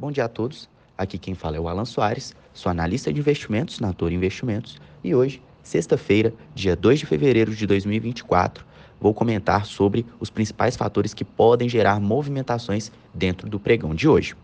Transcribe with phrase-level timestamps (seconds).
[0.00, 0.68] Bom dia a todos.
[0.96, 5.12] Aqui quem fala é o Alan Soares, sou analista de investimentos na Toro Investimentos e
[5.12, 8.64] hoje, sexta-feira, dia 2 de fevereiro de 2024,
[9.00, 14.36] vou comentar sobre os principais fatores que podem gerar movimentações dentro do pregão de hoje.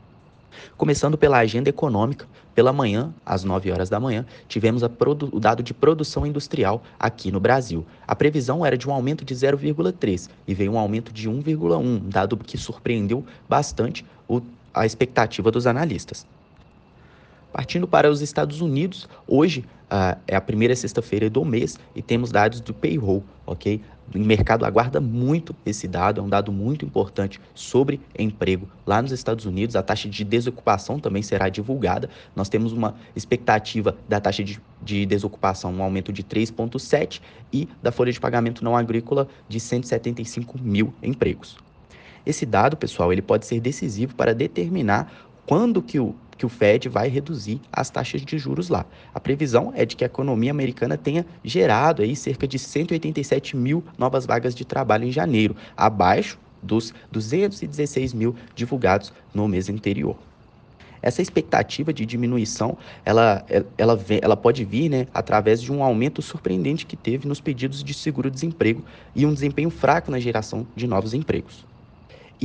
[0.77, 5.73] Começando pela agenda econômica, pela manhã, às 9 horas da manhã, tivemos o dado de
[5.73, 7.87] produção industrial aqui no Brasil.
[8.09, 12.37] A previsão era de um aumento de 0,3 e veio um aumento de 1,1, dado
[12.39, 14.41] que surpreendeu bastante o,
[14.75, 16.27] a expectativa dos analistas.
[17.53, 22.33] Partindo para os Estados Unidos, hoje uh, é a primeira sexta-feira do mês e temos
[22.33, 23.81] dados do payroll, ok?
[24.13, 29.13] O mercado aguarda muito esse dado, é um dado muito importante sobre emprego lá nos
[29.13, 29.77] Estados Unidos.
[29.77, 32.11] A taxa de desocupação também será divulgada.
[32.35, 37.21] Nós temos uma expectativa da taxa de, de desocupação, um aumento de 3,7%
[37.53, 41.57] e da folha de pagamento não agrícola de 175 mil empregos.
[42.27, 45.13] Esse dado, pessoal, ele pode ser decisivo para determinar
[45.47, 48.85] quando que o que o Fed vai reduzir as taxas de juros lá.
[49.15, 53.85] A previsão é de que a economia americana tenha gerado aí cerca de 187 mil
[53.97, 60.17] novas vagas de trabalho em janeiro, abaixo dos 216 mil divulgados no mês anterior.
[61.03, 63.45] Essa expectativa de diminuição, ela,
[63.77, 67.93] ela, ela pode vir né, através de um aumento surpreendente que teve nos pedidos de
[67.93, 68.83] seguro-desemprego
[69.15, 71.67] e um desempenho fraco na geração de novos empregos.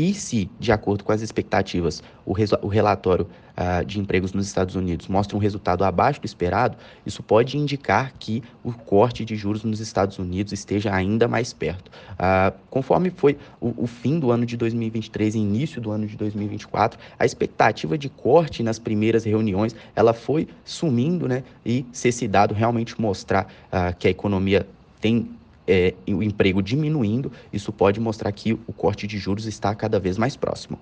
[0.01, 4.73] E se, de acordo com as expectativas, o, o relatório uh, de empregos nos Estados
[4.75, 9.61] Unidos mostra um resultado abaixo do esperado, isso pode indicar que o corte de juros
[9.65, 11.91] nos Estados Unidos esteja ainda mais perto.
[12.11, 16.15] Uh, conforme foi o, o, fim do ano de 2023 e início do ano de
[16.15, 21.43] 2024, a expectativa de corte nas primeiras reuniões ela foi sumindo, né?
[21.65, 24.65] E se esse dado realmente mostrar uh, que a economia
[25.01, 25.27] tem
[25.69, 30.17] é, o emprego diminuindo, isso pode mostrar que o corte de juros está cada vez
[30.17, 30.79] mais próximo.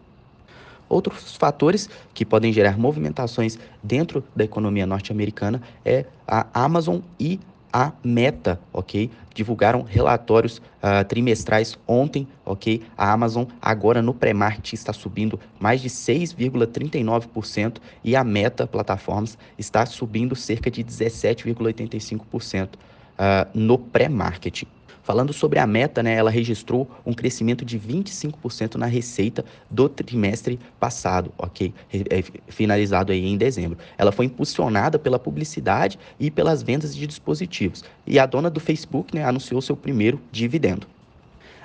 [0.87, 7.37] Outros fatores que podem gerar movimentações dentro da economia norte-americana é a Amazon e
[7.73, 9.11] a Meta, ok?
[9.35, 12.81] Divulgaram relatórios uh, trimestrais ontem, ok?
[12.97, 19.85] A Amazon agora no pré-market está subindo mais de 6,39% e a Meta Plataformas está
[19.85, 22.69] subindo cerca de 17,85%
[23.17, 24.63] uh, no pré-market.
[25.07, 30.59] Falando sobre a meta, né, ela registrou um crescimento de 25% na receita do trimestre
[30.81, 31.73] passado, ok?
[31.93, 33.77] É, finalizado aí em dezembro.
[33.97, 37.85] Ela foi impulsionada pela publicidade e pelas vendas de dispositivos.
[38.05, 40.85] E a dona do Facebook né, anunciou seu primeiro dividendo.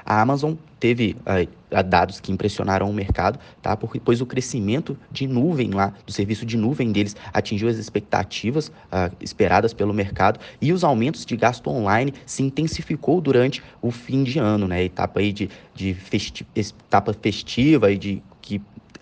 [0.05, 3.77] A Amazon teve uh, dados que impressionaram o mercado, tá?
[3.77, 8.69] Porque, pois o crescimento de nuvem lá, do serviço de nuvem deles, atingiu as expectativas
[8.69, 14.23] uh, esperadas pelo mercado e os aumentos de gasto online se intensificou durante o fim
[14.23, 14.85] de ano, né?
[14.85, 18.61] Etapa aí de, de festi etapa festiva e de que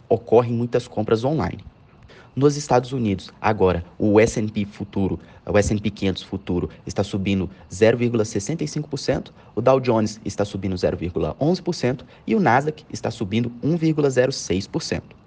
[0.09, 1.65] ocorrem muitas compras online.
[2.35, 9.61] Nos Estados Unidos, agora, o S&P futuro, o S&P 500 futuro está subindo 0,65%, o
[9.61, 15.20] Dow Jones está subindo 0,11% e o Nasdaq está subindo 1,06%.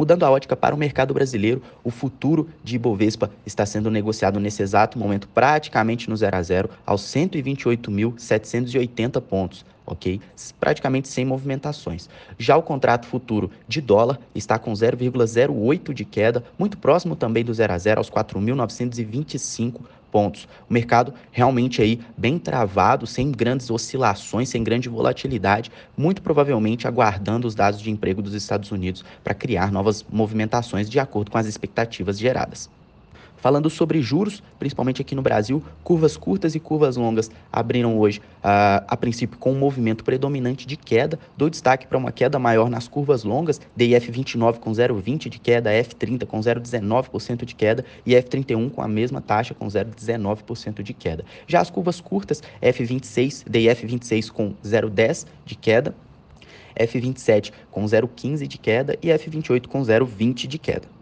[0.00, 4.62] Mudando a ótica para o mercado brasileiro, o futuro de Ibovespa está sendo negociado nesse
[4.62, 10.18] exato momento praticamente no 0 a 0 aos 128.780 pontos, ok?
[10.58, 12.08] Praticamente sem movimentações.
[12.38, 17.52] Já o contrato futuro de dólar está com 0,08 de queda, muito próximo também do
[17.52, 19.99] 0 a 0 aos 4.925 pontos.
[20.12, 27.46] O mercado realmente aí bem travado, sem grandes oscilações, sem grande volatilidade, muito provavelmente aguardando
[27.46, 31.46] os dados de emprego dos Estados Unidos para criar novas movimentações de acordo com as
[31.46, 32.68] expectativas geradas.
[33.40, 38.84] Falando sobre juros, principalmente aqui no Brasil, curvas curtas e curvas longas abriram hoje, uh,
[38.86, 41.18] a princípio, com um movimento predominante de queda.
[41.36, 45.70] Dou destaque para uma queda maior nas curvas longas, DIF 29 com 0,20 de queda,
[45.70, 51.24] F30 com 0,19% de queda e F31 com a mesma taxa, com 0,19% de queda.
[51.46, 55.94] Já as curvas curtas, F26, DIF 26 com 0,10 de queda,
[56.78, 60.99] F27 com 0,15 de queda e F28 com 0,20 de queda.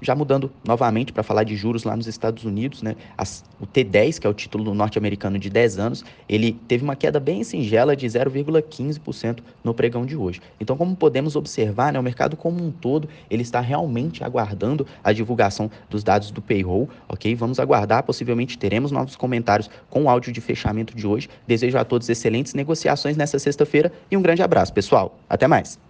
[0.00, 2.96] Já mudando novamente para falar de juros lá nos Estados Unidos, né?
[3.16, 7.18] As, o T10, que é o título norte-americano de 10 anos, ele teve uma queda
[7.18, 10.40] bem singela de 0,15% no pregão de hoje.
[10.60, 15.12] Então, como podemos observar, né, o mercado como um todo, ele está realmente aguardando a
[15.12, 17.34] divulgação dos dados do payroll, ok?
[17.34, 21.28] Vamos aguardar, possivelmente teremos novos comentários com o áudio de fechamento de hoje.
[21.46, 25.18] Desejo a todos excelentes negociações nessa sexta-feira e um grande abraço, pessoal.
[25.28, 25.85] Até mais!